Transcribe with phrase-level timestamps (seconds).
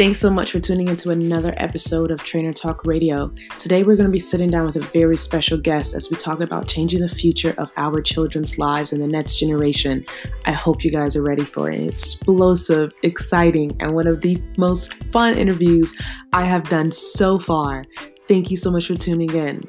[0.00, 3.30] Thanks so much for tuning into another episode of Trainer Talk Radio.
[3.58, 6.40] Today, we're going to be sitting down with a very special guest as we talk
[6.40, 10.06] about changing the future of our children's lives and the next generation.
[10.46, 14.94] I hope you guys are ready for an explosive, exciting, and one of the most
[15.12, 15.94] fun interviews
[16.32, 17.84] I have done so far.
[18.26, 19.62] Thank you so much for tuning in.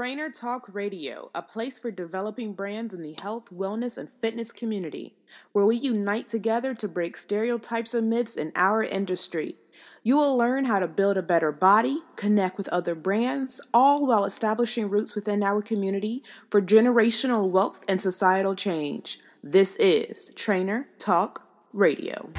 [0.00, 5.14] Trainer Talk Radio, a place for developing brands in the health, wellness, and fitness community,
[5.52, 9.56] where we unite together to break stereotypes and myths in our industry.
[10.02, 14.24] You will learn how to build a better body, connect with other brands, all while
[14.24, 19.20] establishing roots within our community for generational wealth and societal change.
[19.44, 22.32] This is Trainer Talk Radio.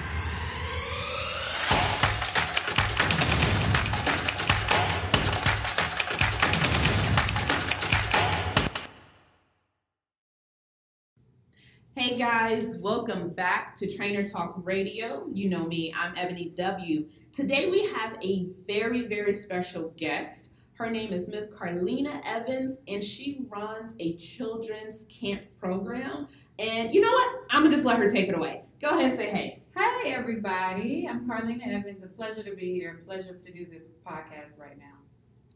[12.02, 15.28] Hey guys, welcome back to Trainer Talk Radio.
[15.32, 17.06] You know me, I'm Eboni W.
[17.32, 20.50] Today we have a very, very special guest.
[20.74, 26.28] Her name is Miss Carlina Evans, and she runs a children's camp program.
[26.58, 27.46] And you know what?
[27.52, 28.64] I'm gonna just let her take it away.
[28.82, 29.62] Go ahead and say hey.
[29.78, 32.02] Hey everybody, I'm Carlina Evans.
[32.02, 33.00] A pleasure to be here.
[33.00, 34.98] A pleasure to do this podcast right now.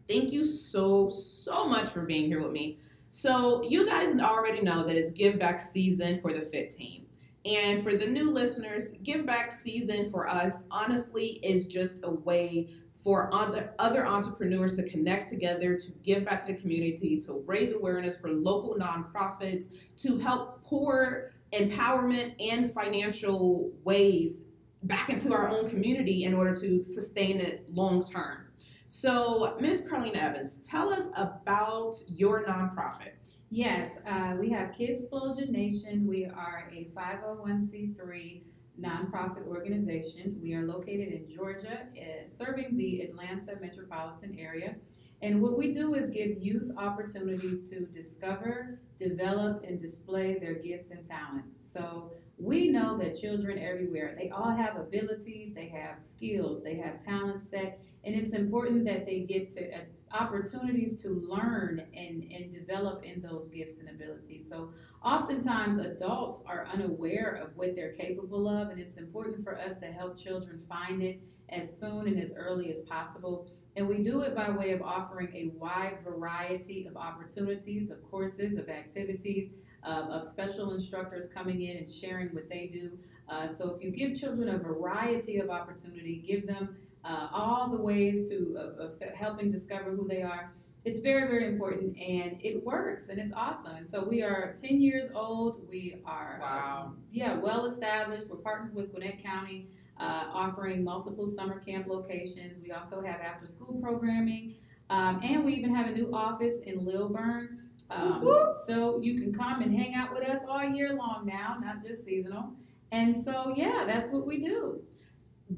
[0.07, 2.77] Thank you so, so much for being here with me.
[3.15, 7.05] So you guys already know that it's give back season for the fit team.
[7.45, 12.71] And for the new listeners, give back season for us honestly is just a way
[13.05, 17.71] for other, other entrepreneurs to connect together, to give back to the community, to raise
[17.71, 24.43] awareness for local nonprofits, to help pour empowerment and financial ways
[24.83, 28.45] back into our own community in order to sustain it long term.
[28.87, 29.87] So, Ms.
[29.89, 33.13] Carlina Evans, tell us about your nonprofit.
[33.49, 36.05] Yes, uh, we have Kidsplosion Nation.
[36.05, 38.43] We are a 501c3
[38.79, 40.37] nonprofit organization.
[40.41, 44.75] We are located in Georgia, uh, serving the Atlanta metropolitan area.
[45.21, 50.91] And what we do is give youth opportunities to discover, develop, and display their gifts
[50.91, 51.57] and talents.
[51.61, 56.99] So we know that children everywhere, they all have abilities, they have skills, they have
[56.99, 59.79] talent set, and it's important that they get to uh,
[60.13, 64.47] opportunities to learn and, and develop in those gifts and abilities.
[64.49, 64.71] So
[65.03, 69.87] oftentimes adults are unaware of what they're capable of, and it's important for us to
[69.87, 73.49] help children find it as soon and as early as possible.
[73.75, 78.57] And we do it by way of offering a wide variety of opportunities, of courses,
[78.57, 79.49] of activities,
[79.83, 82.97] uh, of special instructors coming in and sharing what they do.
[83.27, 87.77] Uh, so if you give children a variety of opportunity, give them uh, all the
[87.77, 90.51] ways to uh, helping discover who they are.
[90.83, 93.75] It's very, very important, and it works, and it's awesome.
[93.75, 95.67] And so we are 10 years old.
[95.67, 96.83] We are, wow.
[96.85, 98.29] Um, yeah, well established.
[98.29, 99.67] We're partnered with Gwinnett County,
[99.99, 102.59] uh, offering multiple summer camp locations.
[102.59, 104.55] We also have after school programming,
[104.91, 107.61] um, and we even have a new office in Lilburn.
[107.89, 108.23] Um,
[108.63, 112.05] so you can come and hang out with us all year long now, not just
[112.05, 112.53] seasonal.
[112.95, 114.81] And so, yeah, that's what we do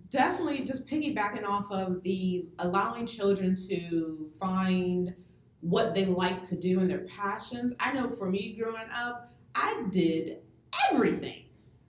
[0.09, 5.15] definitely just piggybacking off of the allowing children to find
[5.61, 7.73] what they like to do and their passions.
[7.79, 10.39] I know for me growing up, I did
[10.91, 11.43] everything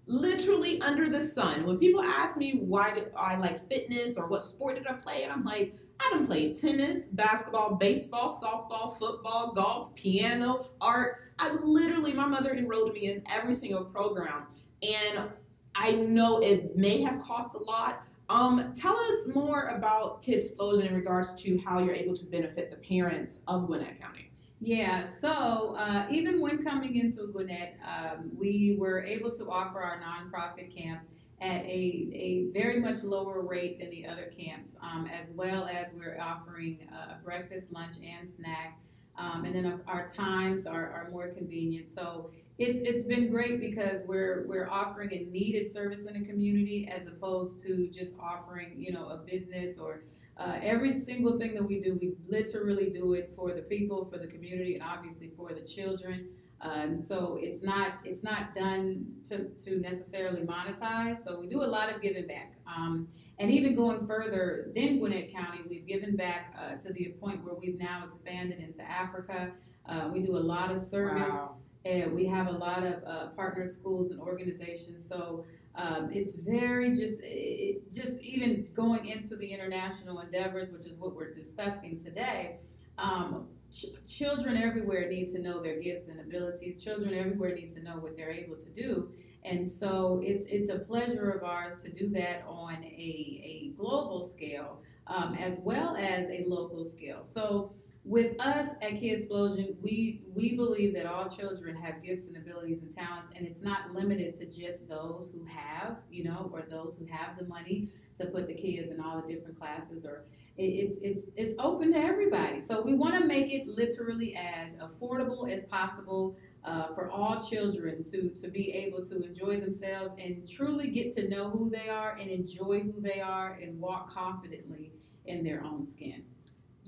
[0.06, 1.66] literally under the sun.
[1.66, 5.24] When people ask me why did I like fitness or what sport did I play,
[5.24, 11.16] and I'm like, I done played tennis, basketball, baseball, softball, football, golf, piano, art.
[11.40, 14.46] I literally, my mother enrolled me in every single program.
[14.82, 15.28] And
[15.78, 18.02] I know it may have cost a lot.
[18.28, 22.76] Um, tell us more about Kidsplosion in regards to how you're able to benefit the
[22.76, 24.30] parents of Gwinnett County.
[24.60, 30.00] Yeah, so uh, even when coming into Gwinnett, um, we were able to offer our
[30.00, 31.06] nonprofit camps
[31.40, 35.94] at a, a very much lower rate than the other camps, um, as well as
[35.96, 38.80] we're offering a breakfast, lunch, and snack.
[39.16, 41.88] Um, and then our times are, are more convenient.
[41.88, 46.90] So it's it's been great because we're we're offering a needed service in the community
[46.92, 50.02] as opposed to just offering you know a business or
[50.36, 54.18] uh, every single thing that we do we literally do it for the people for
[54.18, 56.28] the community and obviously for the children.
[56.60, 61.62] Uh, and so it's not it's not done to, to necessarily monetize so we do
[61.62, 62.54] a lot of giving back.
[62.66, 63.06] Um,
[63.38, 67.54] and even going further than Gwinnett County we've given back uh, to the point where
[67.54, 69.52] we've now expanded into Africa.
[69.86, 71.54] Uh, we do a lot of service wow
[71.88, 75.08] and we have a lot of uh, partnered schools and organizations.
[75.08, 75.44] So
[75.74, 81.14] um, it's very just it, just even going into the international endeavors, which is what
[81.14, 82.58] we're discussing today.
[82.98, 86.82] Um, ch- children everywhere need to know their gifts and abilities.
[86.82, 89.10] Children everywhere need to know what they're able to do.
[89.44, 94.20] And so it's it's a pleasure of ours to do that on a, a global
[94.20, 97.22] scale um, as well as a local scale.
[97.22, 97.72] So
[98.08, 102.90] with us at Kidsplosion, we we believe that all children have gifts and abilities and
[102.90, 107.04] talents, and it's not limited to just those who have, you know, or those who
[107.04, 110.24] have the money to put the kids in all the different classes, or
[110.56, 112.60] it, it's it's it's open to everybody.
[112.60, 116.36] So we want to make it literally as affordable as possible.
[116.64, 121.26] Uh, for all children to to be able to enjoy themselves and truly get to
[121.28, 124.92] know who they are and enjoy who they are and walk confidently
[125.24, 126.24] in their own skin.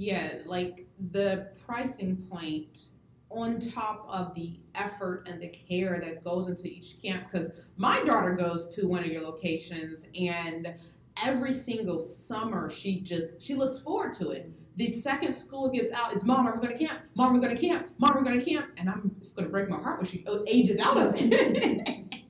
[0.00, 2.88] Yeah, like the pricing point
[3.29, 8.02] on top of the effort and the care that goes into each camp because my
[8.06, 10.75] daughter goes to one of your locations and
[11.23, 14.50] every single summer she just she looks forward to it.
[14.76, 17.00] The second school gets out it's mom are we going to camp?
[17.14, 17.91] Mom we're going to camp?
[17.99, 18.69] Mom we're going to camp?
[18.79, 21.99] And i'm just going to break my heart when she ages out of it.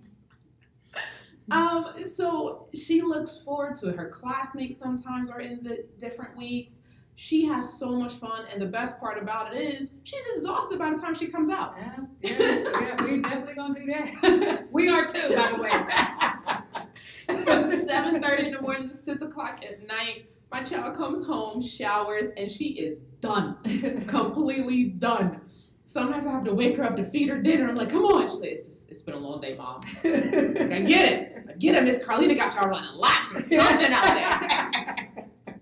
[1.52, 3.96] Um so she looks forward to it.
[3.96, 6.79] Her classmates sometimes are in the different weeks
[7.20, 10.88] she has so much fun, and the best part about it is she's exhausted by
[10.88, 11.75] the time she comes out.
[11.78, 14.67] Yeah, yeah, yeah we definitely gonna do that.
[14.72, 17.43] we are too, by the way.
[17.44, 21.61] From seven thirty in the morning to six o'clock at night, my child comes home,
[21.61, 23.58] showers, and she is done,
[24.06, 25.43] completely done.
[25.84, 27.69] Sometimes I have to wake her up to feed her dinner.
[27.69, 28.28] I'm like, come on.
[28.28, 29.82] She's like, it's just, it's been a long day, mom.
[30.05, 31.46] like, I get it.
[31.50, 31.84] I get it.
[31.84, 35.56] Miss Carlina got y'all running laps or something out there.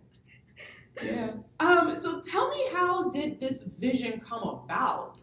[1.02, 1.30] yeah.
[1.60, 5.18] Um, so tell me how did this vision come about?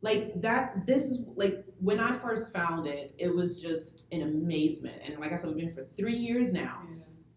[0.00, 5.02] Like that this is like when I first found it, it was just an amazement.
[5.04, 6.82] And like I said, we've been for three years now.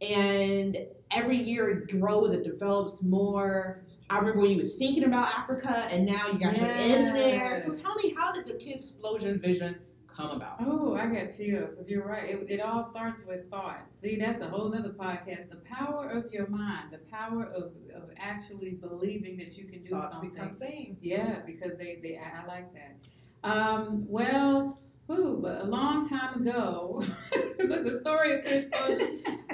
[0.01, 0.15] Yeah.
[0.15, 0.77] And
[1.15, 3.83] every year it grows, it develops more.
[4.09, 6.65] I remember when you were thinking about Africa and now you got yeah.
[6.65, 7.57] your in there.
[7.57, 9.77] So tell me how did the Kidsplosion vision
[10.15, 10.57] come about?
[10.59, 12.29] Oh, I got chills because you're right.
[12.29, 13.85] It, it all starts with thought.
[13.93, 15.49] See, that's a whole other podcast.
[15.49, 19.89] The power of your mind, the power of, of actually believing that you can do
[19.89, 20.31] Thoughts something.
[20.31, 21.03] become things.
[21.03, 22.97] Yeah, because they, they I, I like that.
[23.43, 24.77] Um, well,
[25.11, 29.01] Ooh, a long time ago, the, the, story of this, book,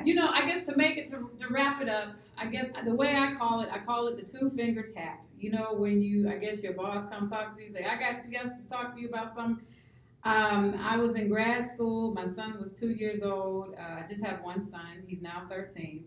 [0.05, 2.93] you know, I guess to make it to, to wrap it up, I guess the
[2.93, 5.23] way I call it, I call it the two finger tap.
[5.35, 8.23] You know, when you, I guess your boss come talk to you, say, I got
[8.23, 9.65] to, got to talk to you about something
[10.27, 12.13] um, I was in grad school.
[12.13, 13.75] My son was two years old.
[13.79, 15.03] Uh, I just have one son.
[15.07, 16.03] He's now 13.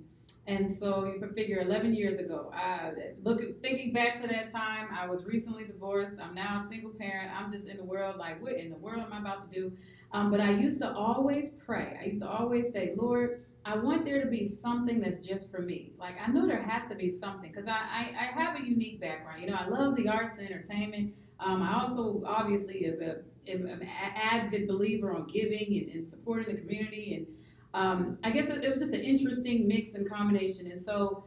[0.46, 4.88] And so you can figure 11 years ago, I, look, thinking back to that time,
[4.92, 6.16] I was recently divorced.
[6.20, 7.30] I'm now a single parent.
[7.34, 9.72] I'm just in the world like, what in the world am I about to do?
[10.12, 11.96] Um, but I used to always pray.
[11.98, 15.62] I used to always say, Lord, I want there to be something that's just for
[15.62, 15.92] me.
[15.98, 19.00] Like I know there has to be something because I, I, I, have a unique
[19.00, 19.40] background.
[19.40, 21.14] You know, I love the arts and entertainment.
[21.38, 23.00] Um, I also obviously have
[23.48, 27.14] am an avid believer on giving and, and supporting the community.
[27.14, 27.26] And
[27.72, 30.70] um, I guess it, it, was just an interesting mix and combination.
[30.70, 31.24] And so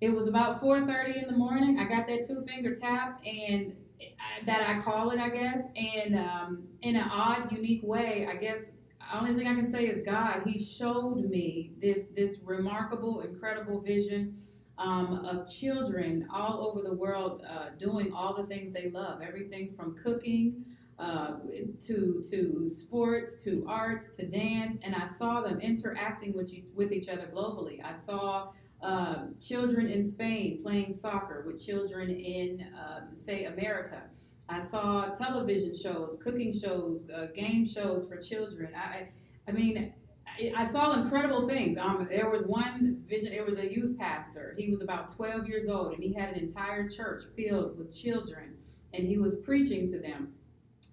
[0.00, 1.78] it was about 4.30 in the morning.
[1.78, 5.62] I got that two finger tap and I, that I call it, I guess.
[5.76, 9.86] And um, in an odd, unique way, I guess the only thing I can say
[9.86, 14.42] is God, He showed me this, this remarkable, incredible vision.
[14.78, 19.22] Um, of children all over the world uh, doing all the things they love.
[19.22, 20.66] Everything from cooking
[20.98, 21.34] uh,
[21.86, 26.92] to to sports, to arts, to dance, and I saw them interacting with each, with
[26.92, 27.84] each other globally.
[27.84, 28.50] I saw
[28.82, 34.02] uh, children in Spain playing soccer with children in, uh, say, America.
[34.48, 38.72] I saw television shows, cooking shows, uh, game shows for children.
[38.76, 39.08] I,
[39.48, 39.92] I mean,
[40.56, 41.78] I saw incredible things.
[41.78, 43.32] Um, there was one vision.
[43.32, 44.54] There was a youth pastor.
[44.56, 48.56] He was about 12 years old, and he had an entire church filled with children,
[48.92, 50.32] and he was preaching to them.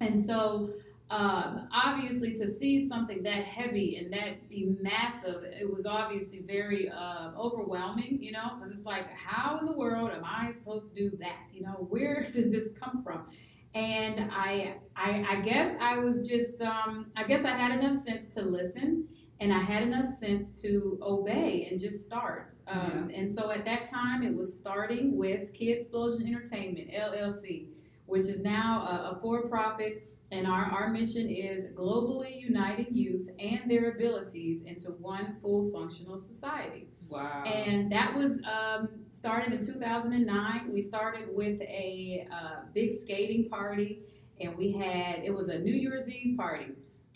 [0.04, 0.74] And so,
[1.10, 6.90] um, obviously, to see something that heavy and that be massive, it was obviously very
[6.90, 11.10] uh, overwhelming, you know, because it's like, how in the world am I supposed to
[11.10, 11.38] do that?
[11.52, 13.28] You know, where does this come from?
[13.76, 18.28] And I, I, I guess I was just, um, I guess I had enough sense
[18.28, 19.08] to listen
[19.40, 22.54] and I had enough sense to obey and just start.
[22.68, 23.20] Um, yeah.
[23.20, 27.73] And so at that time, it was starting with Kidsplosion Entertainment LLC
[28.06, 30.08] which is now a, a for profit.
[30.32, 36.18] And our, our mission is globally uniting youth and their abilities into one full functional
[36.18, 36.88] society.
[37.08, 37.44] Wow.
[37.44, 40.72] And that was um, started in 2009.
[40.72, 44.02] We started with a uh, big skating party,
[44.42, 46.70] and we had, it was a New Year's Eve party.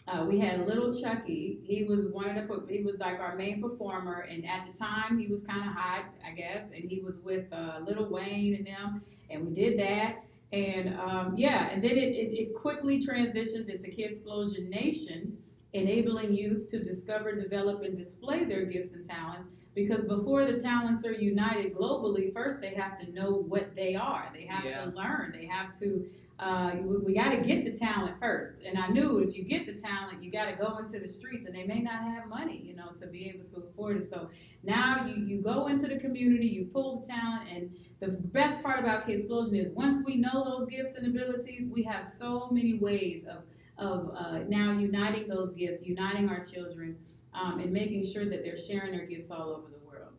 [0.08, 1.60] Uh, we had Little Chuckee.
[1.64, 5.18] He was one of the he was like our main performer, and at the time
[5.18, 8.68] he was kind of hot, I guess, and he was with uh, Lil Wayne and
[8.68, 9.02] them.
[9.30, 10.24] and we did that.
[10.54, 15.38] And um, yeah, and then it, it, it quickly transitioned into Kidsplosion Nation,
[15.74, 19.50] enabling youth to discover, develop, and display their gifts and talents.
[19.76, 24.30] Because before the talents are united globally, first they have to know what they are.
[24.34, 24.86] They have Yeah.
[24.86, 25.34] to learn.
[25.38, 26.10] They have to.
[26.40, 28.62] Uh, we, we got to get the talent first.
[28.64, 31.48] And I knew if you get the talent, you got to go into the streets,
[31.48, 34.04] and they may not have money, you know, to be able to afford it.
[34.04, 34.30] So
[34.64, 38.80] now you you go into the community, you pull the talent, and the best part
[38.80, 43.26] about Kidsplosion is once we know those gifts and abilities, we have so many ways
[43.26, 43.44] of
[43.78, 46.98] of uh, now uniting those gifts, uniting our children,
[47.34, 50.14] um, and making sure that they're sharing their gifts all over the world.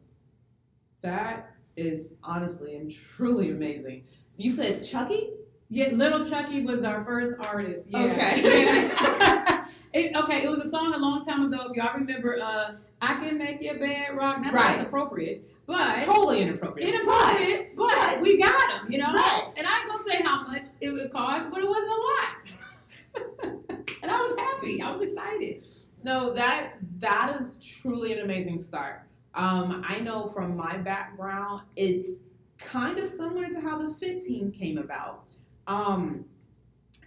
[1.01, 4.05] That is honestly and truly amazing.
[4.37, 5.38] You said Chuckee?
[5.71, 7.87] Yeah, Little Chuckee was our first artist.
[7.89, 8.05] Yeah.
[8.05, 8.43] Okay.
[8.65, 9.67] Yeah.
[9.93, 11.67] it, okay, it was a song a long time ago.
[11.71, 14.41] If y'all remember, uh, I can make your bed rock.
[14.41, 14.77] Now Right.
[14.77, 16.89] that's appropriate, but Totally inappropriate.
[16.95, 17.77] inappropriate.
[17.77, 19.13] But, but- we got them, you know.
[19.13, 19.53] Right.
[19.57, 23.85] And I ain't gonna say how much it would cost, but it wasn't a lot.
[24.03, 24.81] and I was happy.
[24.83, 25.67] I was excited.
[26.05, 29.03] No, that that is truly an amazing start.
[29.35, 32.21] Um, I know from my background, it's
[32.59, 35.25] kind of similar to how the Fit Team came about.
[35.69, 36.25] Um,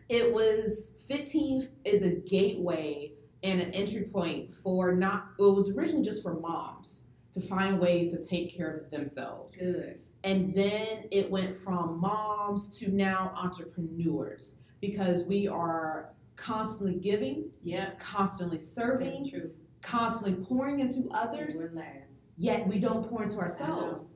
[0.08, 3.14] it was Fit Teams is a gateway
[3.44, 5.30] and an entry point for not.
[5.40, 7.04] It was originally just for moms
[7.34, 9.58] to find ways to take care of themselves.
[9.58, 10.00] Good.
[10.24, 17.92] And then it went from moms to now entrepreneurs because we are constantly giving, yeah,
[17.98, 19.52] constantly serving, That's true.
[19.82, 21.56] constantly pouring into others,
[22.38, 24.16] yet we don't pour into ourselves.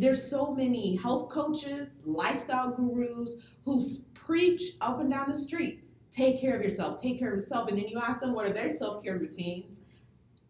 [0.00, 3.80] There's so many health coaches, lifestyle gurus who
[4.14, 7.68] preach up and down the street take care of yourself, take care of yourself.
[7.68, 9.80] And then you ask them what are their self care routines,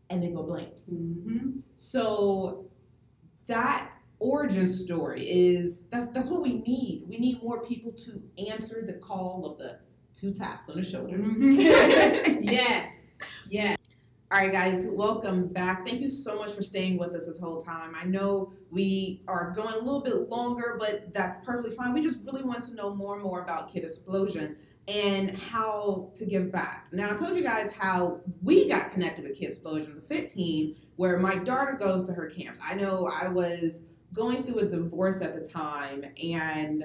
[0.09, 0.77] and they go blank.
[0.93, 1.61] Mm-hmm.
[1.75, 2.67] So
[3.47, 7.05] that origin story is that's that's what we need.
[7.09, 9.79] We need more people to answer the call of the
[10.15, 11.19] two taps on the shoulder.
[12.41, 12.97] yes.
[13.49, 13.77] Yes.
[14.33, 15.85] All right, guys, welcome back.
[15.85, 17.97] Thank you so much for staying with us this whole time.
[18.01, 21.93] I know we are going a little bit longer, but that's perfectly fine.
[21.93, 24.55] We just really want to know more and more about Kidsplosion
[24.87, 26.87] and how to give back.
[26.93, 31.19] Now, I told you guys how we got connected with Kidsplosion, the FIT team, where
[31.19, 32.61] my daughter goes to her camps.
[32.65, 33.83] I know I was
[34.13, 36.85] going through a divorce at the time and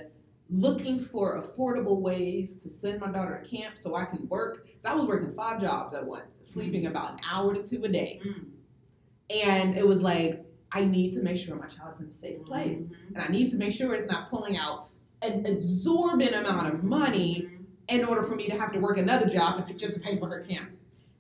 [0.50, 4.68] looking for affordable ways to send my daughter to camp so I can work.
[4.80, 7.88] So I was working five jobs at once, sleeping about an hour to two a
[7.88, 8.22] day.
[8.26, 8.46] Mm.
[9.48, 12.44] And it was like, I need to make sure my child is in a safe
[12.46, 12.82] place.
[12.90, 13.16] Mhm.
[13.16, 14.90] And I need to make sure it's not pulling out
[15.22, 17.66] an exorbitant amount of money Mhm.
[18.00, 20.42] in order for me to have to work another job to just pay for her
[20.42, 20.70] camp.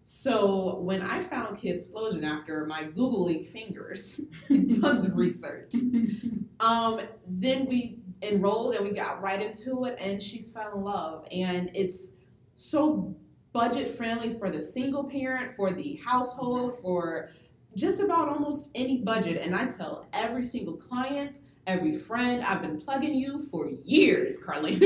[0.03, 5.72] So when I found Kidsplosion after my Googling fingers tons of research,
[6.60, 11.27] um, then we enrolled and we got right into it and she's fell in love.
[11.31, 12.13] And it's
[12.55, 13.15] so
[13.53, 17.29] budget friendly for the single parent for the household for
[17.75, 19.41] just about almost any budget.
[19.41, 24.79] And i tell every single client every friend i've been plugging you for years carly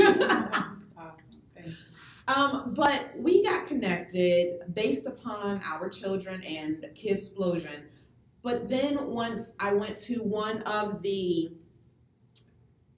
[2.28, 7.82] um, but we got connected based upon our children and Kidsplosion.
[8.42, 11.52] But then once I went to one of the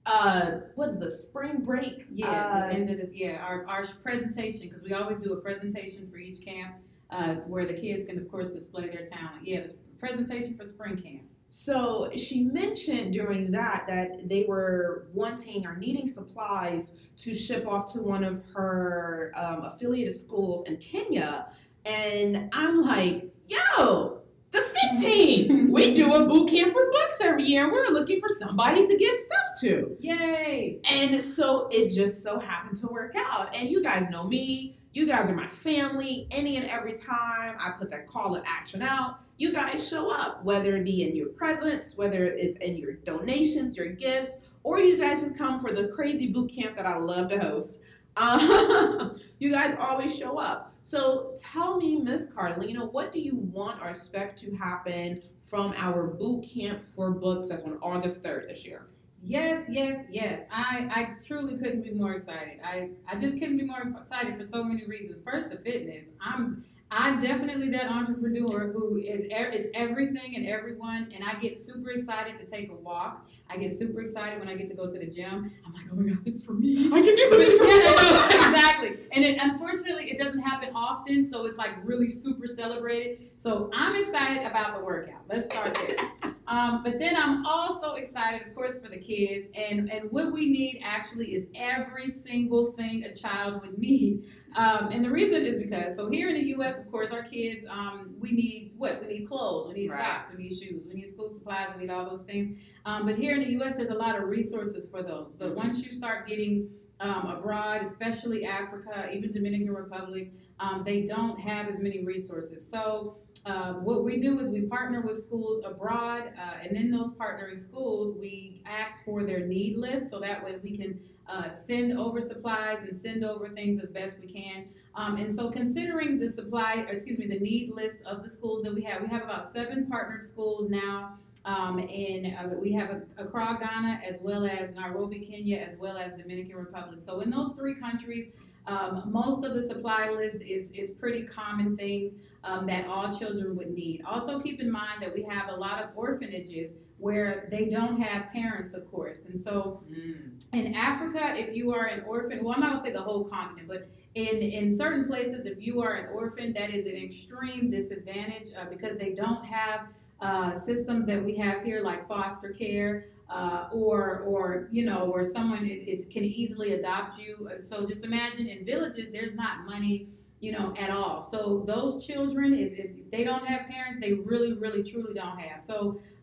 [0.05, 2.03] uh what's the spring break?
[2.11, 5.41] Yeah, uh, the end of the yeah, our, our presentation because we always do a
[5.41, 6.75] presentation for each camp,
[7.09, 9.43] uh, where the kids can of course display their talent.
[9.43, 11.23] Yeah, the presentation for spring camp.
[11.47, 17.93] So she mentioned during that that they were wanting or needing supplies to ship off
[17.93, 21.47] to one of her um, affiliated schools in Kenya,
[21.85, 24.22] and I'm like, "Yo,
[24.53, 28.29] the Fit Team, we do a boot camp for books every year, we're looking for
[28.29, 30.79] somebody to give stuff to." Yay!
[30.91, 33.57] And so it just so happened to work out.
[33.57, 34.77] And you guys know me.
[34.93, 36.27] You guys are my family.
[36.31, 40.43] Any and every time I put that call to action out, you guys show up,
[40.43, 44.97] whether it be in your presence, whether it's in your donations, your gifts, or you
[44.97, 47.79] guys just come for the crazy boot camp that I love to host.
[48.17, 50.72] Um, you guys always show up.
[50.83, 52.27] So tell me, Miss
[52.61, 57.09] you know, what do you want or expect to happen from our boot camp for
[57.09, 58.85] books that's on August 3rd this year?
[59.23, 60.41] Yes, yes, yes.
[60.51, 62.59] I, I truly couldn't be more excited.
[62.61, 65.21] I, I just couldn't be more excited for so many reasons.
[65.21, 66.05] First, the fitness.
[66.21, 71.89] I'm I'm definitely that entrepreneur who is it's everything and everyone, and I get super
[71.89, 73.27] excited to take a walk.
[73.49, 75.51] I get super excited when I get to go to the gym.
[75.65, 76.87] I'm like, oh my god, it's for me.
[76.93, 78.42] I can do something for myself.
[78.53, 78.97] Exactly.
[79.11, 83.29] And it, unfortunately, it doesn't happen often so it's like really super celebrated.
[83.37, 85.21] So I'm excited about the workout.
[85.29, 86.33] Let's start there.
[86.47, 89.47] Um, but then I'm also excited, of course, for the kids.
[89.55, 94.25] And, and what we need actually is every single thing a child would need.
[94.55, 97.65] Um, and the reason is because, so here in the U.S., of course, our kids,
[97.69, 99.01] um, we need what?
[99.01, 99.99] We need clothes, we need Right.
[99.99, 102.59] socks, we need shoes, we need school supplies, we need all those things.
[102.85, 105.33] Um, but here in the U.S., there's a lot of resources for those.
[105.33, 106.69] But once you start getting
[106.99, 112.67] um, abroad, especially Africa, even Dominican Republic, um, they don't have as many resources.
[112.69, 117.15] So uh, what we do is we partner with schools abroad, uh, and in those
[117.15, 121.97] partnering schools, we ask for their need list so that way we can uh, send
[121.97, 124.67] over supplies and send over things as best we can.
[124.95, 128.73] Um, and so, considering the supply, excuse me, the need list of the schools that
[128.73, 131.17] we have, we have about seven partnered schools now.
[131.45, 136.13] Um, and uh, we have Accra, Ghana, as well as Nairobi, Kenya, as well as
[136.13, 136.99] Dominican Republic.
[137.01, 138.31] So, in those three countries,
[138.65, 143.57] um, most of the supply list is, is pretty common things um, that all children
[143.57, 144.03] would need.
[144.05, 148.31] Also, keep in mind that we have a lot of orphanages where they don't have
[148.31, 149.19] parents, of course.
[149.25, 150.41] And so, Mm.
[150.53, 153.67] in Africa, if you are an orphan, well, I'm not gonna say the whole continent,
[153.67, 158.49] but in, in certain places, if you are an orphan, that is an extreme disadvantage
[158.57, 159.87] uh, because they don't have
[160.27, 162.93] uh, systems that we have here, like foster care.
[163.29, 167.31] Uh, or, or you know, where someone it, it can easily adopt you.
[167.49, 169.97] Uh, So just imagine in villages, there's not money,
[170.45, 171.17] you know, at all.
[171.33, 175.59] So those children, if, if they don't have parents, they really, really, truly don't have.
[175.61, 175.75] So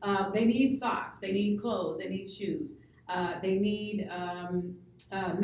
[0.02, 2.76] uh, they need socks, they need clothes, they need shoes.
[3.14, 4.76] Uh, they need um,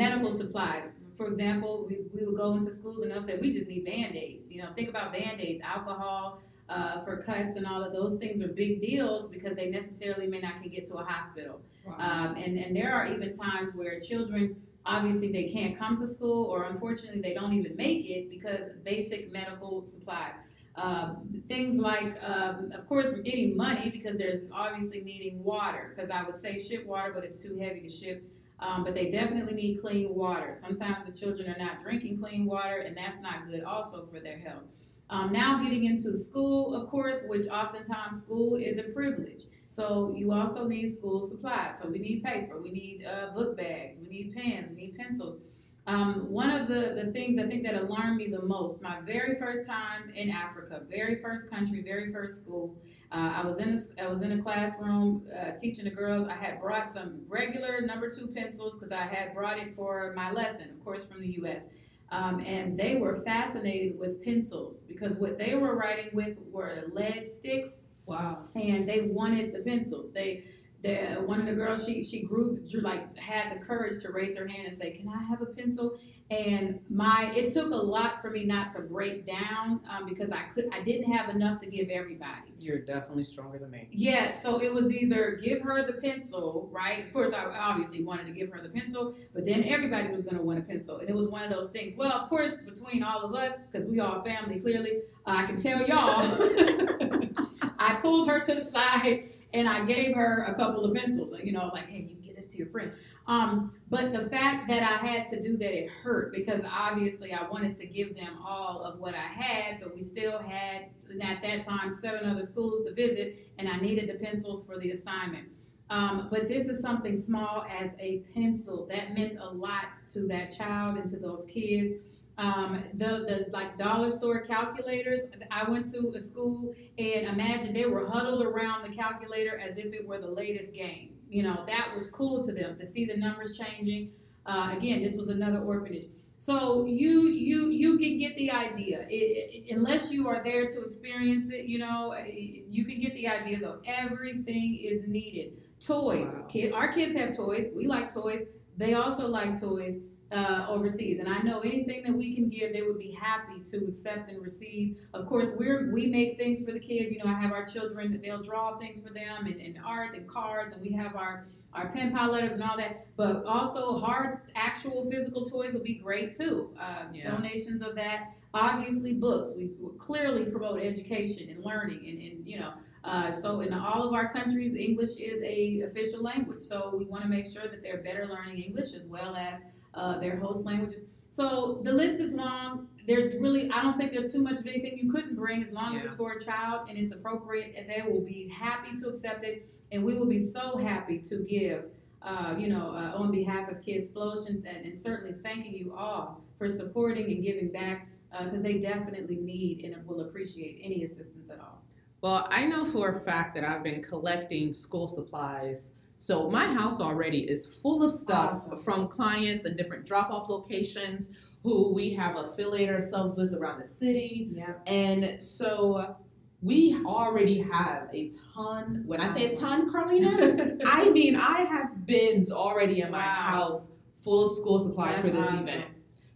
[0.03, 0.87] medical supplies.
[1.17, 4.15] For example, we, we would go into schools and they'll say, we just need band
[4.15, 4.53] aids.
[4.53, 8.43] You know, think about band aids, alcohol uh, for cuts, and all of those things
[8.43, 11.61] are big deals because they necessarily may not can get to a hospital.
[11.87, 11.95] Wow.
[11.99, 16.47] Um, and, and there are even times where children, obviously, they can't come to school,
[16.47, 20.35] or unfortunately, they don't even make it because basic medical supplies.
[20.75, 25.93] Um, things like, um, of course, any money because there's obviously needing water.
[25.95, 28.29] Because I would say ship water, but it's too heavy to ship.
[28.59, 30.53] Um, but they definitely need clean water.
[30.53, 34.39] Sometimes the children are not drinking clean water, and that's not good also for their
[34.39, 34.65] health.
[35.09, 39.43] Um, now, getting into school, of course, which oftentimes school is a privilege.
[39.69, 41.79] So you also need school supplies.
[41.79, 45.39] So we need paper, we need uh, book bags, we need pens, we need pencils.
[45.87, 49.37] Um, one of the, the things I think that alarmed me the most, my very
[49.37, 52.75] first time in Africa, very first country, very first school,
[53.13, 56.27] uh, I was in a, I was in a classroom uh, teaching the girls.
[56.27, 60.33] I had brought some regular number two pencils because I had brought it for my
[60.33, 61.71] lesson, of course, from the U.S.
[62.11, 67.27] Um, and they were fascinated with pencils because what they were writing with were lead
[67.27, 68.45] sticks wow.
[68.55, 70.13] and they wanted the pencils.
[70.13, 70.45] They,
[70.83, 74.37] the one of the girls, she she grew, drew, like had the courage to raise
[74.37, 78.21] her hand and say, "Can I have a pencil?" And my it took a lot
[78.21, 81.71] for me not to break down um, because I could I didn't have enough to
[81.71, 82.53] give everybody.
[82.59, 83.87] You're definitely stronger than me.
[83.93, 87.07] Yeah, so it was either give her the pencil, right?
[87.07, 90.37] Of course, I obviously wanted to give her the pencil, but then everybody was going
[90.37, 91.95] to want a pencil, and it was one of those things.
[91.95, 95.61] Well, of course, between all of us, because we all family, clearly, uh, I can
[95.61, 97.37] tell y'all.
[97.79, 101.35] I pulled her to the side and I gave her a couple of pencils.
[101.43, 102.93] You know, like, hey, you can give this to your friend.
[103.27, 107.49] Um, but the fact that I had to do that, it hurt because obviously I
[107.49, 110.87] wanted to give them all of what I had, but we still had
[111.21, 114.91] at that time seven other schools to visit, and I needed the pencils for the
[114.91, 115.49] assignment.
[115.89, 120.57] Um, but this is something small as a pencil that meant a lot to that
[120.57, 121.95] child and to those kids.
[122.39, 125.21] Um, the the like dollar store calculators.
[125.51, 129.95] I went to a school and imagine they were huddled around the calculator as if
[129.95, 131.16] it were the latest game.
[131.29, 134.13] You know that was cool to them to see the numbers changing.
[134.45, 136.05] Uh, again, this was another orphanage.
[136.37, 139.07] So you you you can get the idea.
[139.09, 143.59] It, unless you are there to experience it, you know, you can get the idea.
[143.61, 145.55] Though everything is needed.
[145.85, 146.33] Toys.
[146.35, 146.47] Wow.
[146.49, 147.67] Kid, our kids have toys.
[147.75, 148.43] We like toys.
[148.77, 150.01] They also like toys
[150.33, 151.19] uh, overseas.
[151.19, 154.43] And I know anything that we can give, they would be happy to accept and
[154.43, 154.99] receive.
[155.15, 157.13] Of course, we're we make things for the kids.
[157.13, 160.29] You know, I have our children; they'll draw things for them and, and art and
[160.29, 163.07] cards, and we have our our pen pal letters and all that.
[163.17, 166.71] But also, hard, actual physical toys would be great too.
[166.79, 167.31] Uh, Yeah.
[167.31, 168.33] Donations of that.
[168.55, 169.53] Obviously, books.
[169.57, 172.73] We clearly promote education and learning, and, and you know.
[173.05, 176.61] Uh, so in all of our countries, English is a official language.
[176.61, 179.63] So we want to make sure that they're better learning English as well as
[179.97, 181.01] uh, their host languages.
[181.29, 182.89] So the list is long.
[183.07, 185.97] There's really, I don't think there's too much of anything you couldn't bring as long
[185.97, 189.45] as it's for a child and it's appropriate, and they will be happy to accept
[189.45, 191.85] it, and we will be so happy to give.
[192.23, 196.69] Uh, you know, uh, on behalf of Kidsplosion, and, and certainly thanking you all for
[196.69, 198.09] supporting and giving back.
[198.45, 201.83] because they definitely need and will appreciate any assistance at all.
[202.21, 205.93] Well, I know for a fact that I've been collecting school supplies.
[206.17, 208.77] So my house already is full of stuff Awesome.
[208.79, 213.85] from clients and different drop off locations who we have affiliated ourselves with around the
[213.85, 214.49] city.
[214.53, 214.75] Yeah.
[214.87, 216.17] And so
[216.63, 219.03] we already have a ton.
[219.07, 223.25] When I say a ton, Carlina, I mean I have bins already in my Wow.
[223.35, 223.91] house
[224.25, 225.69] full of school supplies for this awesome.
[225.69, 225.87] event.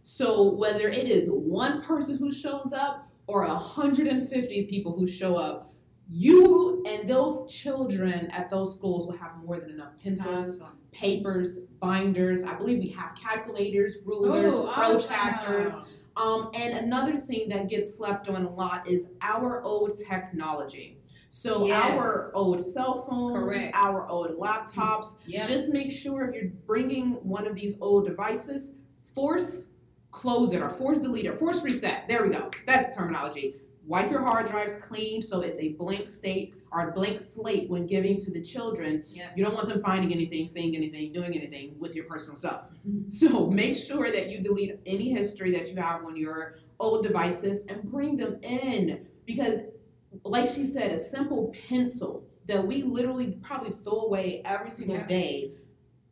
[0.03, 5.70] So whether it is one person who shows up or 150 people who show up,
[6.09, 10.77] you and those children at those schools will have more than enough pencils, Awesome.
[10.91, 12.43] papers, binders.
[12.43, 15.67] I believe we have calculators, rulers, Oh, protractors.
[15.67, 15.85] awesome.
[16.17, 20.97] Um, and another thing that gets slept on a lot is our old technology.
[21.29, 21.89] So Yes.
[21.91, 23.73] our old cell phones, Correct.
[23.75, 25.15] our old laptops.
[25.25, 25.47] Yeah.
[25.47, 28.71] Just make sure if you're bringing one of these old devices,
[29.15, 29.69] force
[30.11, 32.09] close it or force delete or force reset.
[32.09, 32.49] There we go.
[32.67, 33.55] That's terminology.
[33.91, 38.17] Wipe your hard drives clean so it's a blank state or blank slate when giving
[38.19, 39.03] to the children.
[39.07, 39.31] Yeah.
[39.35, 42.69] You don't want them finding anything, saying anything, doing anything with your personal stuff.
[42.87, 43.11] Mhm.
[43.11, 47.65] So make sure that you delete any history that you have on your old devices
[47.67, 49.63] and bring them in because,
[50.23, 55.05] like she said, a simple pencil that we literally probably throw away every single Yeah.
[55.05, 55.51] day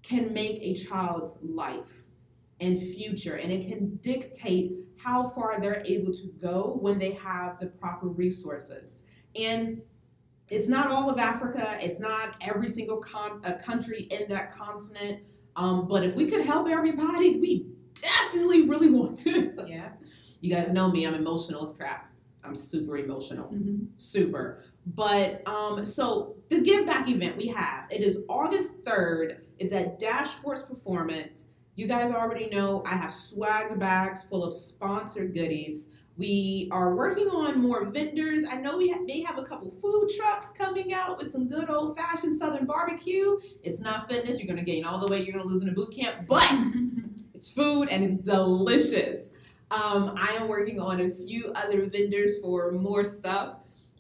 [0.02, 2.04] can make a child's life
[2.60, 7.60] and future and it can dictate how far they're able to go when they have
[7.60, 9.04] the proper resources
[9.40, 9.82] and
[10.50, 15.22] it's not all of africa it's not every single con- uh, country in that continent
[15.56, 17.66] um, but if we could help everybody we
[18.02, 19.90] definitely really want to Yeah.
[20.42, 22.08] you guys know me i'm emotional as crap
[22.44, 23.88] i'm super emotional Mhm.
[23.96, 24.60] super.
[24.96, 29.46] But um, so the give back event we have it is August third.
[29.60, 31.46] It's at Dash Sports Performance.
[31.80, 35.88] You guys already know I have swag bags full of sponsored goodies.
[36.18, 38.44] We are working on more vendors.
[38.44, 41.98] I know we may have a couple food trucks coming out with some good old
[41.98, 43.40] fashioned Southern barbecue.
[43.64, 44.44] It's not fitness.
[44.44, 46.46] You're gonna gain all the weight you're gonna lose in a boot camp, but
[47.34, 49.30] it's food and it's delicious.
[49.72, 53.56] Um, I am working on a few other vendors for more stuff.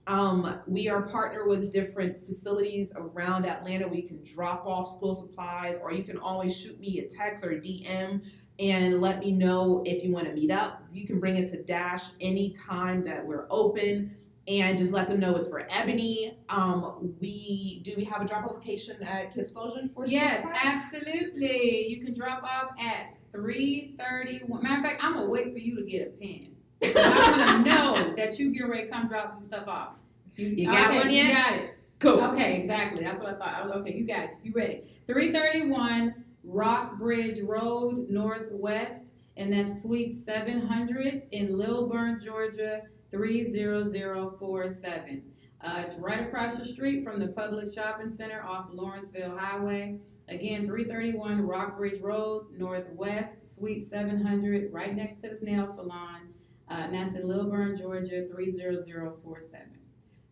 [0.09, 5.13] Um, we are partnered with different facilities around Atlanta where you can drop off school
[5.13, 8.25] supplies, or you can always shoot me a text or a DM
[8.57, 10.83] and let me know if you want to meet up.
[10.91, 14.15] You can bring it to Dash anytime that we're open
[14.47, 16.35] and just let them know it's for Eboni.
[16.49, 21.85] Um, we do we have a drop off location at Kidsplosion for school Yes, absolutely.
[21.87, 24.41] You can drop off at three thirty.
[24.47, 26.55] Matter of fact, I'm gonna wait for you to get a pen.
[26.83, 29.97] I want to know that you get ready to come drop some stuff off.
[30.35, 31.33] You got okay, one You yet?
[31.33, 31.75] got it.
[31.99, 32.21] Cool.
[32.21, 33.03] Okay, exactly.
[33.03, 33.53] That's what I thought.
[33.55, 34.29] I was, okay, you got it.
[34.41, 34.83] You ready?
[35.05, 43.43] Three thirty one Rockbridge Road Northwest, and that's Suite seven hundred in Lilburn, Georgia three
[43.43, 45.23] zero zero four seven.
[45.61, 49.99] Uh, it's right across the street from the Publix Shopping Center off Lawrenceville Highway.
[50.29, 56.29] Again, 331 Rockbridge Road, Northwest, Suite 700, right next to the nail salon.
[56.69, 59.79] Uh, and that's in Lilburn, Georgia, 30047.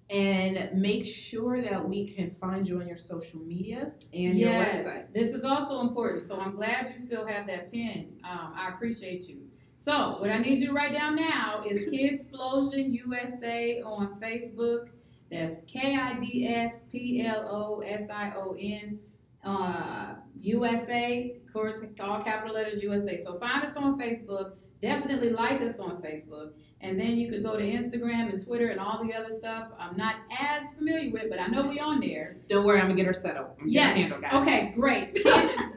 [0.10, 5.12] And make sure that we can find you on your social medias and your website.
[5.13, 6.26] this is also important.
[6.28, 8.19] So I'm glad you still have that pen.
[8.23, 9.47] Um, I appreciate you.
[9.76, 14.89] So what I need you to write down now is Kidsplosion USA on Facebook.
[15.30, 19.00] That's K I D S P L O S I O N
[19.43, 21.36] uh, USA.
[21.45, 23.17] Of course, all capital letters USA.
[23.17, 24.54] So find us on Facebook.
[24.82, 26.52] Definitely like us on Facebook.
[26.82, 29.98] And then you could go to Instagram and Twitter and all the other stuff I'm
[29.98, 32.38] not as familiar with, but I know we on there.
[32.48, 33.48] Don't worry, I'm gonna get her settled.
[33.62, 34.12] I'm Yes.
[34.22, 34.34] guys.
[34.44, 35.18] Okay, great.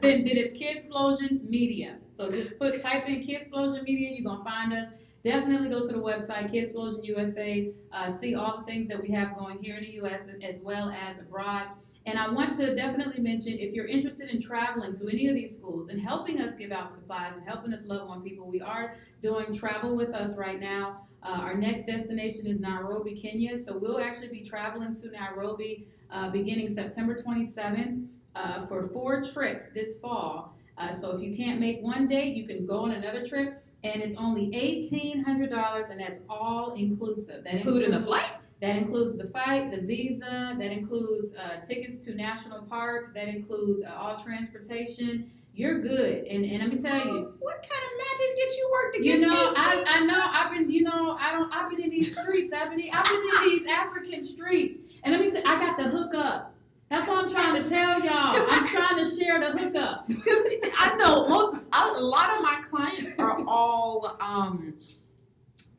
[0.01, 1.97] Then, then it's Kidsplosion Media.
[2.15, 4.87] So just put type in Kidsplosion Media, you're gonna find us.
[5.23, 7.71] Definitely go to the website Kidsplosion USA.
[7.91, 10.27] Uh, see all the things that we have going here in the U.S.
[10.43, 11.65] as well as abroad.
[12.05, 15.55] And I want to definitely mention if you're interested in traveling to any of these
[15.55, 18.95] schools and helping us give out supplies and helping us love on people, we are
[19.21, 21.01] doing travel with us right now.
[21.21, 23.55] Uh, our next destination is Nairobi, Kenya.
[23.55, 29.65] So we'll actually be traveling to Nairobi uh, beginning September 27th uh, for four trips
[29.69, 30.55] this fall.
[30.77, 34.01] Uh, so if you can't make one date, you can go on another trip, and
[34.01, 37.43] it's only eighteen hundred dollars, and that's all inclusive.
[37.43, 38.31] That Including the flight?
[38.61, 40.55] That includes the fight, the visa.
[40.57, 43.13] That includes uh, tickets to national park.
[43.15, 45.31] That includes uh, all transportation.
[45.53, 48.93] You're good, and and let me tell you, What kind of magic did you work
[48.93, 51.81] to get you know, I, I know I've been, you know, I don't, I've been
[51.81, 52.53] in these streets.
[52.53, 55.83] I've been, I've been in these African streets, and let me tell, I got the
[55.83, 56.55] hookup.
[56.87, 58.47] That's what I'm trying to tell y'all.
[58.49, 60.07] I'm trying to share the hookup.
[60.07, 60.25] Because
[60.79, 64.75] I know most, a lot of my clients are all um,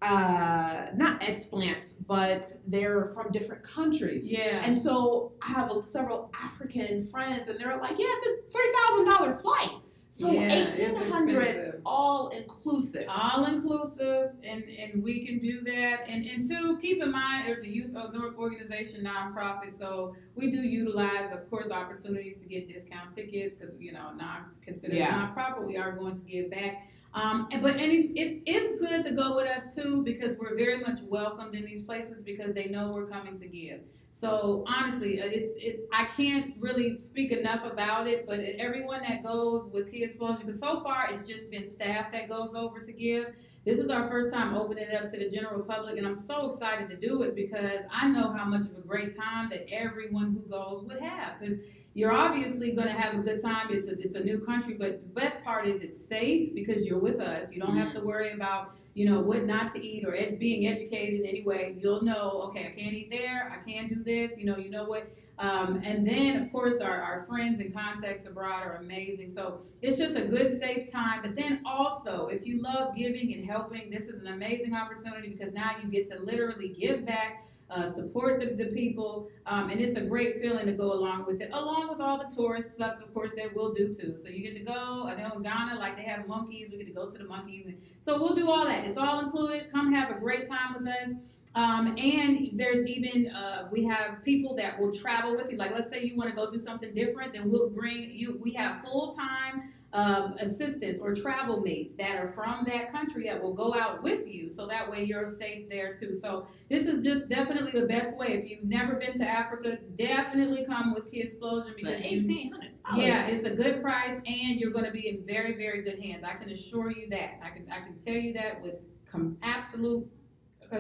[0.03, 4.31] uh, not explants, but they're from different countries.
[4.31, 4.61] Yeah.
[4.65, 9.33] And so I have several African friends, and they're like, "Yeah, this three thousand dollar
[9.35, 16.01] flight, so Yeah, eighteen hundred all inclusive." all inclusive and and we can do that
[16.09, 20.59] and and two keep in mind there's a youth or- organization nonprofit so we do
[20.63, 25.11] utilize of course opportunities to get discount tickets because you know not considered Yeah.
[25.25, 29.05] a nonprofit we are going to give back um, but and it's, it's it's good
[29.05, 32.67] to go with us too because we're very much welcomed in these places because they
[32.67, 33.81] know we're coming to give
[34.15, 38.27] so honestly, uh, it, it I can't really speak enough about it.
[38.29, 42.55] But everyone that goes with Kidsplosion, because so far it's just been staff that goes
[42.55, 43.35] over to give.
[43.65, 46.47] This is our first time opening it up to the general public, and I'm so
[46.47, 50.33] excited to do it because I know how much of a great time that everyone
[50.33, 51.41] who goes would have.
[51.41, 51.61] Because
[51.95, 53.67] you're obviously going to have a good time.
[53.71, 56.99] It's a, it's a new country, but the best part is it's safe because you're
[56.99, 57.53] with us.
[57.53, 60.67] You don't have to worry about you know what not to eat or ed- being
[60.67, 61.77] educated in any way.
[61.79, 63.51] You'll know okay, I can't eat there.
[63.53, 64.39] I can't do this.
[64.39, 65.13] You know, you know what.
[65.39, 69.29] Um, and then of course our, our friends and contacts abroad are amazing.
[69.29, 71.21] So it's just a good safe time.
[71.23, 75.53] But then also if you love giving and helping, this is an amazing opportunity because
[75.53, 79.97] now you get to literally give back uh, support the, the people, um, and it's
[79.97, 83.13] a great feeling to go along with it, along with all the tourist stuff, of
[83.15, 84.17] course, that we'll do too.
[84.19, 85.07] So you get to go.
[85.07, 87.67] I know in Ghana, like they have monkeys, we get to go to the monkeys,
[87.67, 88.85] and so we'll do all that.
[88.85, 89.71] It's all included.
[89.73, 91.15] Come have a great time with us.
[91.55, 95.59] Um, and there's even uh, we have people that will travel with you.
[95.59, 98.39] Like let's say you want to go do something different, then we'll bring you.
[98.43, 103.43] We have full time um, assistants or travel mates that are from that country that
[103.43, 106.15] will go out with you, so that way you're safe there too.
[106.15, 108.29] So this is just definitely the best way.
[108.29, 112.71] If you've never been to Africa, definitely come with Kidsplosion because you- eighteen hundred.
[112.97, 116.25] yeah, it's a good price, and you're going to be in very, very good hands.
[116.25, 117.41] I can assure you that.
[117.45, 120.09] I can, I can tell you that with com- absolute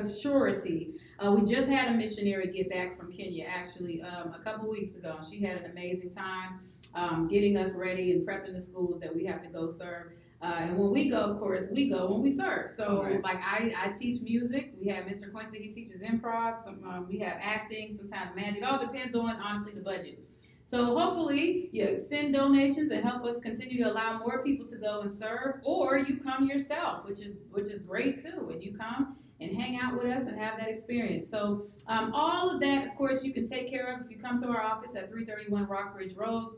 [0.00, 0.94] surety.
[1.18, 4.94] Uh, we just had a missionary get back from Kenya actually um, a couple weeks
[4.96, 6.60] ago, she had an amazing time
[6.94, 10.12] um, getting us ready and prepping the schools that we have to go serve.
[10.40, 12.68] Uh, and when we go, of course, we go when we serve.
[12.68, 13.22] So, Right.
[13.22, 14.72] like I, I teach music.
[14.80, 15.30] We have Mr.
[15.32, 15.58] Quincy.
[15.62, 16.62] He teaches improv.
[16.64, 17.94] Some, um, we have acting.
[17.94, 18.58] Sometimes magic.
[18.62, 20.18] It all depends on honestly the budget.
[20.64, 25.02] So hopefully you send donations and help us continue to allow more people to go
[25.02, 29.16] and serve, or you come yourself, which is which is great too, and you come
[29.42, 31.28] and hang out with us and have that experience.
[31.28, 34.38] So um, all of that, of course, you can take care of if you come
[34.40, 36.56] to our office at 331 Rockbridge Road.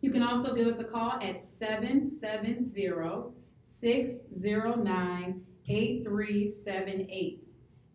[0.00, 7.46] You can also give us a call at 770 609 8378.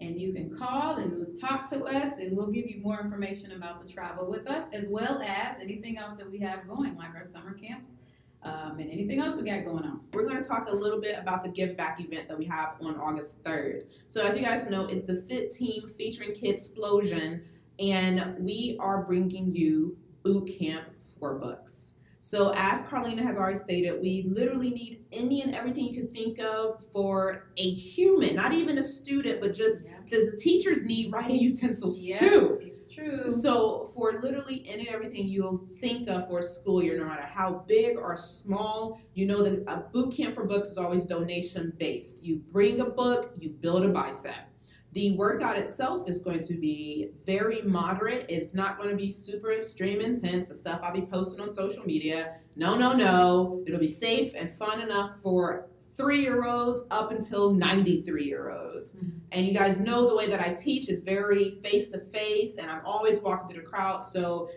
[0.02, 3.80] And you can call and talk to us, and we'll give you more information about
[3.82, 7.24] the travel with us, as well as anything else that we have going, like our
[7.24, 7.95] summer camps
[8.45, 10.01] um, and anything else we got going on.
[10.13, 12.77] We're going to talk a little bit about the Give Back event that we have
[12.79, 13.88] on August 3rd.
[14.08, 17.41] So, as you guys know, it's the Fit Team featuring Kidsplosion,
[17.79, 20.86] and we are bringing you boot camp
[21.19, 21.94] for books.
[22.25, 26.39] So, as Carlina has already stated, we literally need any and everything you can think
[26.39, 32.03] of for a human, not even a student, but just the teachers need writing utensils
[32.03, 32.57] Yeah, too.
[32.63, 33.29] it's true.
[33.29, 37.27] So for literally any and everything you'll think of for a school year, no matter
[37.27, 41.73] how big or small, you know that a boot camp for books is always donation
[41.77, 42.23] based.
[42.23, 44.33] You bring a book, you build a bicep.
[44.95, 48.27] The workout itself is going to be very moderate.
[48.29, 51.84] It's not going to be super extreme intense, the stuff I'll be posting on social
[51.84, 52.36] media.
[52.55, 53.62] No, no, no.
[53.67, 58.93] It'll be safe and fun enough for three year olds up until 93 year olds.
[58.93, 59.19] Mhm.
[59.34, 62.71] And you guys know the way that I teach is very face to face, and
[62.71, 64.01] I'm always walking through the crowd.
[64.01, 64.49] So,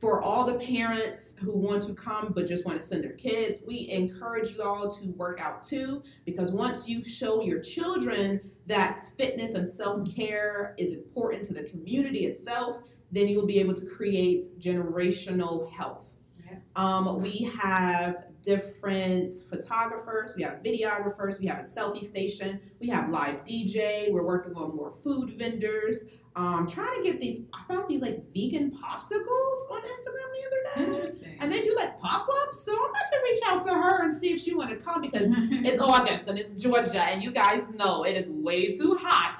[0.00, 3.62] for all the parents who want to come but just want to send their kids,
[3.66, 8.98] we encourage you all to work out too, because once you show your children that
[9.16, 12.76] fitness and self care is important to the community itself,
[13.10, 16.12] then you'll be able to create generational health.
[16.34, 16.58] Yeah.
[16.74, 23.10] Um, we have different photographers, we have videographers, we have a selfie station, we have
[23.10, 26.04] live DJ, we're working on more food vendors.
[26.36, 30.62] Um, trying to get these, I found these like vegan popsicles on Instagram the other
[30.74, 30.92] day.
[30.92, 31.38] Interesting.
[31.40, 34.12] And they do like pop ups, so I'm about to reach out to her and
[34.12, 37.70] see if she want to come because it's August and it's Georgia, and you guys
[37.70, 39.36] know it is way too hot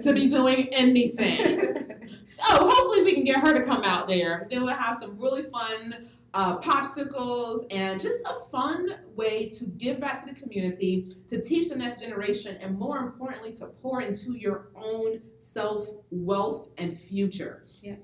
[0.00, 1.76] to be doing anything.
[2.26, 4.46] So hopefully we can get her to come out there.
[4.50, 10.00] Then we'll have some really fun uh, popsicles and just a fun way to give
[10.00, 14.32] back to the community, to teach the next generation, and more importantly, to pour into
[14.32, 17.64] your own self wealth and future.
[17.80, 17.94] Yeah.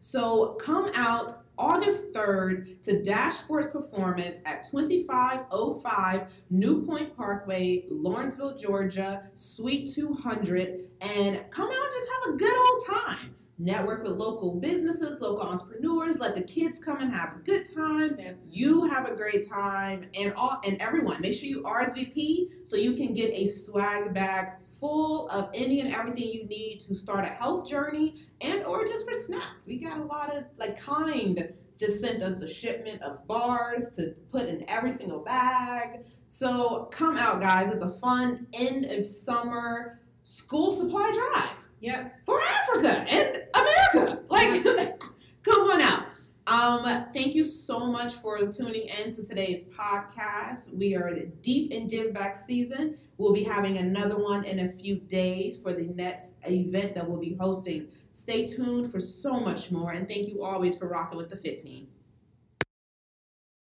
[0.00, 8.56] So come out August 3rd to Dash Sports Performance at 2505 New Point Parkway, Lawrenceville,
[8.56, 10.88] Georgia, Suite 200.
[11.00, 13.34] And come out and just have a good old time.
[13.58, 16.20] Network with local businesses, local entrepreneurs.
[16.20, 18.10] Let the kids come and have a good time.
[18.10, 18.36] Definitely.
[18.50, 21.20] You have a great time, and all and everyone.
[21.22, 25.90] Make sure you RSVP so you can get a swag bag full of any and
[25.92, 29.66] everything you need to start a health journey and or just for snacks.
[29.66, 34.14] We got a lot of like kind just sent us a shipment of bars to
[34.32, 36.04] put in every single bag.
[36.26, 37.70] So come out, guys.
[37.70, 42.24] It's a fun end of summer school supply drive Yep.
[42.24, 44.22] for Africa and America.
[44.28, 44.64] Like,
[45.44, 46.02] come on out.
[46.48, 50.72] Um, thank you so much for tuning in to today's podcast.
[50.74, 51.12] We are
[51.42, 52.96] deep in give back season.
[53.18, 57.20] We'll be having another one in a few days for the next event that we'll
[57.20, 57.88] be hosting.
[58.10, 61.60] Stay tuned for so much more, and thank you always for rocking with the Fit
[61.60, 61.86] Team.